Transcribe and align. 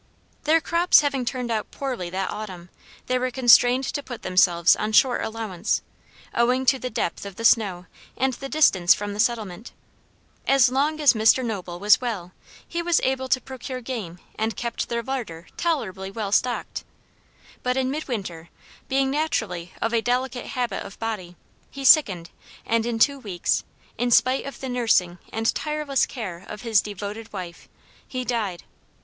Their 0.45 0.59
crops 0.61 1.01
having 1.01 1.25
turned 1.25 1.51
out 1.51 1.69
poorly 1.69 2.09
that 2.09 2.31
autumn, 2.31 2.69
they 3.05 3.19
were 3.19 3.29
constrained 3.29 3.83
to 3.83 4.01
put 4.01 4.23
themselves 4.23 4.75
on 4.75 4.93
short 4.93 5.23
allowance, 5.23 5.83
owing 6.33 6.65
to 6.65 6.79
the 6.79 6.89
depth 6.89 7.23
of 7.23 7.35
the 7.35 7.45
snow 7.45 7.85
and 8.17 8.33
the 8.33 8.49
distance 8.49 8.95
from 8.95 9.13
the 9.13 9.19
settlement. 9.19 9.73
As 10.47 10.69
long 10.71 10.99
as 10.99 11.13
Mr. 11.13 11.45
Noble 11.45 11.77
was 11.79 12.01
well, 12.01 12.31
he 12.67 12.81
was 12.81 12.99
able 13.03 13.29
to 13.29 13.39
procure 13.39 13.79
game 13.79 14.17
and 14.39 14.57
kept 14.57 14.89
their 14.89 15.03
larder 15.03 15.45
tolerably 15.55 16.09
well 16.09 16.31
stocked. 16.31 16.83
But 17.61 17.77
in 17.77 17.91
mid 17.91 18.07
winter, 18.07 18.49
being 18.89 19.11
naturally 19.11 19.71
of 19.83 19.93
a 19.93 20.01
delicate 20.01 20.47
habit 20.47 20.81
of 20.83 20.97
body, 20.97 21.35
he 21.69 21.85
sickened, 21.85 22.31
and 22.65 22.87
in 22.87 22.97
two 22.97 23.19
weeks, 23.19 23.63
in 23.99 24.09
spite 24.09 24.45
of 24.47 24.61
the 24.61 24.67
nursing 24.69 25.19
and 25.31 25.53
tireless 25.53 26.07
care 26.07 26.43
of 26.49 26.63
his 26.63 26.81
devoted 26.81 27.31
wife, 27.31 27.69
he 28.07 28.25
died. 28.25 28.63